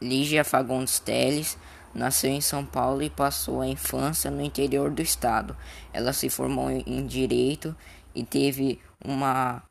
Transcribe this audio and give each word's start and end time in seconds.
Lígia 0.00 0.44
Fagundes 0.44 0.98
Teles 0.98 1.56
nasceu 1.94 2.30
em 2.30 2.40
São 2.40 2.64
Paulo 2.64 3.02
e 3.02 3.10
passou 3.10 3.60
a 3.60 3.66
infância 3.66 4.30
no 4.30 4.42
interior 4.42 4.90
do 4.90 5.00
estado. 5.00 5.56
Ela 5.92 6.12
se 6.12 6.28
formou 6.28 6.70
em 6.70 7.06
direito 7.06 7.74
e 8.14 8.22
teve 8.22 8.80
uma 9.04 9.62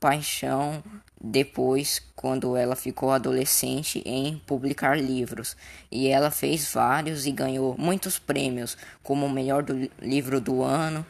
paixão 0.00 0.82
depois, 1.20 2.02
quando 2.14 2.56
ela 2.56 2.76
ficou 2.76 3.10
adolescente, 3.10 4.02
em 4.04 4.38
publicar 4.46 4.96
livros. 4.96 5.56
E 5.90 6.08
ela 6.08 6.30
fez 6.30 6.72
vários 6.72 7.26
e 7.26 7.32
ganhou 7.32 7.74
muitos 7.78 8.18
prêmios, 8.18 8.76
como 9.02 9.26
o 9.26 9.30
melhor 9.30 9.62
do 9.62 9.90
livro 10.00 10.40
do 10.40 10.62
ano, 10.62 11.04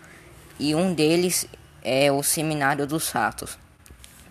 e 0.59 0.75
um 0.75 0.95
deles 0.95 1.47
é 1.83 2.11
o 2.11 2.23
Seminário 2.23 2.87
dos 2.87 3.11
Ratos. 3.11 3.59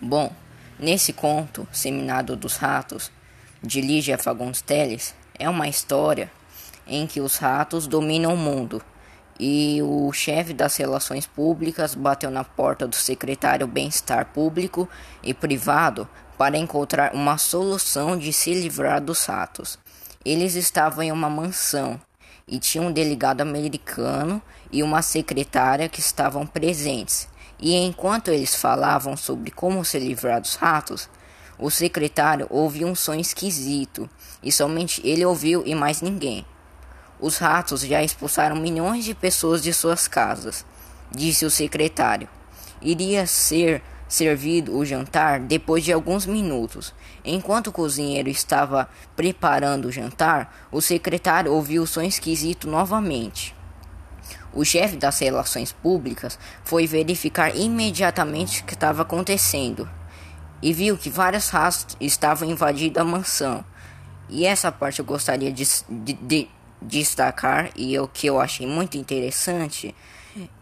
Bom, 0.01 0.33
nesse 0.79 1.13
conto, 1.13 1.67
Seminário 1.71 2.35
dos 2.35 2.57
Ratos, 2.57 3.11
de 3.65 3.81
Lígia 3.81 4.17
Fagundes 4.17 4.61
Teles, 4.61 5.15
é 5.37 5.49
uma 5.49 5.67
história 5.67 6.31
em 6.87 7.07
que 7.07 7.19
os 7.19 7.37
ratos 7.37 7.87
dominam 7.87 8.33
o 8.33 8.37
mundo 8.37 8.81
e 9.39 9.81
o 9.81 10.11
chefe 10.13 10.53
das 10.53 10.75
relações 10.77 11.25
públicas 11.25 11.95
bateu 11.95 12.29
na 12.29 12.43
porta 12.43 12.87
do 12.87 12.95
secretário 12.95 13.67
Bem-Estar 13.67 14.27
Público 14.27 14.87
e 15.23 15.33
Privado 15.33 16.07
para 16.37 16.57
encontrar 16.57 17.13
uma 17.13 17.37
solução 17.37 18.17
de 18.17 18.31
se 18.31 18.53
livrar 18.53 19.01
dos 19.01 19.25
ratos. 19.25 19.79
Eles 20.23 20.55
estavam 20.55 21.03
em 21.03 21.11
uma 21.11 21.29
mansão 21.29 21.99
e 22.47 22.59
tinha 22.59 22.83
um 22.83 22.91
delegado 22.91 23.41
americano 23.41 24.41
e 24.71 24.83
uma 24.83 25.01
secretária 25.01 25.89
que 25.89 25.99
estavam 25.99 26.45
presentes. 26.45 27.27
E 27.59 27.75
enquanto 27.75 28.29
eles 28.29 28.53
falavam 28.53 29.17
sobre 29.17 29.49
como 29.49 29.83
se 29.83 29.97
livrar 29.97 30.39
dos 30.39 30.55
ratos, 30.55 31.09
o 31.57 31.69
secretário 31.69 32.47
ouviu 32.49 32.87
um 32.87 32.95
som 32.95 33.13
esquisito 33.13 34.09
e 34.43 34.51
somente 34.51 35.01
ele 35.05 35.25
ouviu 35.25 35.63
e 35.65 35.73
mais 35.73 36.01
ninguém. 36.01 36.45
Os 37.19 37.37
ratos 37.37 37.81
já 37.81 38.03
expulsaram 38.03 38.57
milhões 38.57 39.05
de 39.05 39.15
pessoas 39.15 39.63
de 39.63 39.71
suas 39.71 40.07
casas, 40.07 40.65
disse 41.11 41.45
o 41.45 41.49
secretário. 41.49 42.27
Iria 42.81 43.25
ser 43.25 43.81
servido 44.07 44.77
o 44.77 44.85
jantar 44.85 45.39
depois 45.39 45.83
de 45.83 45.93
alguns 45.93 46.25
minutos. 46.25 46.93
Enquanto 47.23 47.67
o 47.67 47.71
cozinheiro 47.71 48.29
estava 48.29 48.89
preparando 49.15 49.85
o 49.85 49.91
jantar, 49.91 50.67
o 50.71 50.81
secretário 50.81 51.53
ouviu 51.53 51.83
o 51.83 51.87
som 51.87 52.01
esquisito 52.01 52.67
novamente. 52.67 53.55
O 54.53 54.63
chefe 54.63 54.97
das 54.97 55.19
relações 55.19 55.71
públicas 55.71 56.37
foi 56.63 56.85
verificar 56.85 57.55
imediatamente 57.55 58.61
o 58.61 58.65
que 58.65 58.73
estava 58.73 59.01
acontecendo 59.01 59.89
e 60.65 60.73
viu 60.73 60.97
que 60.97 61.11
vários 61.11 61.49
ratos 61.49 61.95
estavam 62.01 62.49
invadindo 62.49 62.99
a 62.99 63.03
mansão. 63.03 63.63
E 64.27 64.47
essa 64.47 64.71
parte 64.71 64.97
eu 64.97 65.05
gostaria 65.05 65.51
de, 65.51 65.63
de, 65.87 66.13
de 66.13 66.49
destacar 66.81 67.69
e 67.75 67.99
o 67.99 68.07
que 68.07 68.25
eu 68.25 68.41
achei 68.41 68.65
muito 68.65 68.97
interessante 68.97 69.93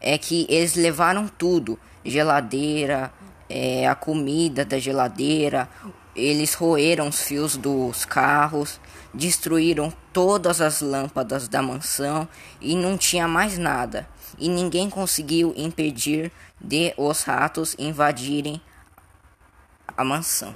é 0.02 0.18
que 0.18 0.46
eles 0.50 0.76
levaram 0.76 1.30
tudo, 1.30 1.80
geladeira, 2.04 3.14
é, 3.50 3.88
a 3.88 3.96
comida 3.96 4.66
da 4.66 4.78
geladeira, 4.78 5.70
eles 6.14 6.54
roeram 6.54 7.08
os 7.08 7.22
fios 7.22 7.56
dos 7.56 8.04
carros, 8.04 8.81
destruíram 9.14 9.94
todas 10.12 10.59
as 10.59 10.81
lâmpadas 10.81 11.48
da 11.48 11.62
mansão 11.62 12.28
e 12.59 12.76
não 12.76 12.98
tinha 12.98 13.26
mais 13.26 13.58
nada. 13.58 14.06
E 14.38 14.50
ninguém 14.50 14.90
conseguiu 14.90 15.54
impedir 15.56 16.30
de 16.59 16.94
os 16.98 17.24
ratos 17.24 17.74
invadirem 17.80 18.62
a 19.95 20.03
mansão. 20.03 20.55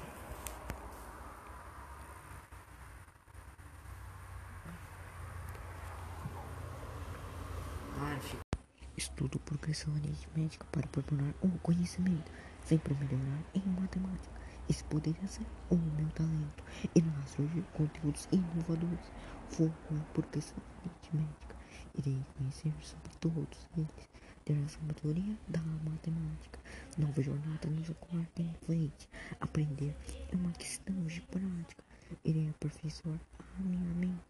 Estudo 8.95 9.39
progressão 9.39 9.94
aritmética 9.95 10.66
para 10.72 10.85
aprimorar 10.85 11.34
o 11.41 11.50
conhecimento, 11.59 12.31
sempre 12.63 12.94
melhorar 12.95 13.41
em 13.53 13.62
matemática. 13.79 14.34
Esse 14.67 14.84
poderia 14.84 15.28
ser 15.28 15.45
o 15.69 15.75
meu 15.75 16.09
talento. 16.09 16.63
Irá 16.95 17.22
surgir 17.28 17.63
conteúdos 17.73 18.28
inovadores. 18.31 19.12
Vou 19.51 19.72
na 19.91 20.01
progressão 20.13 20.57
aritmética. 20.79 21.56
Irei 21.97 22.24
conhecer 22.38 22.74
sobre 22.81 23.09
todos 23.19 23.68
eles. 23.75 24.09
Ter 24.46 24.58
a 24.63 24.68
sabedoria 24.68 25.38
da 25.47 25.62
matemática. 25.62 26.59
Nova 26.97 27.22
jornada 27.22 27.69
nos 27.69 27.90
aguarda 27.90 28.41
em 28.41 28.53
frente. 28.66 29.09
Aprender 29.41 29.96
é 30.31 30.36
uma 30.36 30.52
questão 30.53 30.96
de 31.06 31.22
prática. 31.22 31.84
Irei 32.24 32.50
aperfeiçoar 32.50 33.19
a 33.40 33.62
minha 33.62 33.94
mente. 33.96 34.22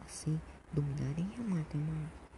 Assim, 0.00 0.40
dominarei 0.72 1.28
a 1.38 1.42
matemática 1.42 2.30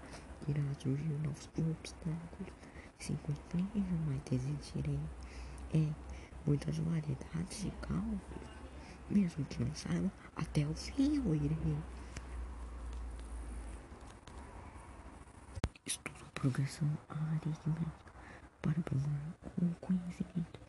irá 0.48 0.62
surgir 0.81 1.12
novos 1.22 1.48
obstáculos. 1.59 2.53
Se 2.98 3.12
encontrei, 3.12 3.66
jamais 3.75 4.21
desistirei. 4.31 5.00
É 5.75 5.88
muitas 6.47 6.78
variedades 6.78 7.62
de 7.62 7.71
cálculos. 7.82 8.53
Mesmo 9.10 9.44
que 9.47 9.62
não 9.62 9.75
saiba, 9.75 10.10
até 10.37 10.66
o 10.66 10.75
fim 10.75 11.16
eu 11.16 11.34
irei. 11.34 11.76
Estudo 15.84 16.31
progressão 16.42 16.91
aritmética 17.08 17.92
para 18.60 18.72
aprimorar 18.72 19.34
o 19.62 19.75
conhecimento, 19.80 20.60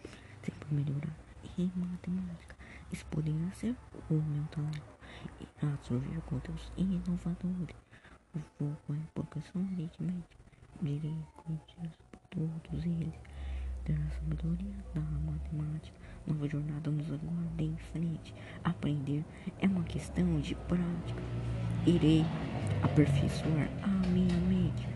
sempre 0.44 0.76
melhorar 0.76 1.16
em 1.58 1.72
matemática. 1.76 2.56
Isso 2.92 3.06
poderia 3.08 3.52
ser 3.56 3.76
o 4.10 4.14
meu 4.14 4.44
talento. 4.52 4.94
Irá 5.42 5.76
surgir 5.82 6.22
conteúdos 6.22 6.72
inovadores 6.78 7.76
o 8.36 8.40
foco 8.58 8.94
é 8.94 9.20
educação 9.20 9.62
aritmética. 9.74 10.38
Direi 10.82 11.16
conhecer 11.36 11.98
todos 12.30 12.86
eles. 12.86 13.14
Ter 13.86 13.94
a 13.94 14.10
sabedoria 14.12 14.76
da 14.94 15.02
matemática. 15.02 15.96
Nova 16.26 16.48
jornada 16.48 16.90
nos 16.90 17.12
aguarda 17.12 17.64
em 17.64 17.78
frente. 17.92 18.34
Aprender 18.64 19.24
é 19.60 19.68
uma 19.68 19.84
questão 19.84 20.40
de 20.40 20.56
prática. 20.56 21.22
Irei 21.86 22.26
aperfeiçoar 22.82 23.70
a 23.84 24.08
minha 24.08 24.38
mente. 24.48 24.88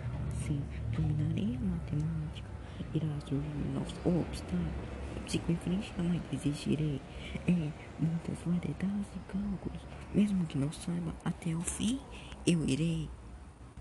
Assim, 0.48 0.62
dominarei 0.96 1.58
a 1.58 1.60
matemática. 1.60 2.50
Irá 2.94 3.08
surgir 3.28 3.68
novos 3.74 3.94
obstáculos. 4.06 4.98
Sigo 5.28 5.52
em 5.52 5.58
frente, 5.58 5.94
jamais 5.98 6.22
desistirei. 6.32 7.02
É 7.46 7.52
muitas 8.00 8.40
variedades 8.46 9.08
de 9.12 9.20
cálculos. 9.28 9.82
Mesmo 10.16 10.46
que 10.46 10.58
não 10.58 10.72
saiba 10.72 11.14
até 11.26 11.54
o 11.54 11.60
fim, 11.60 12.00
eu 12.46 12.64
irei. 12.66 13.10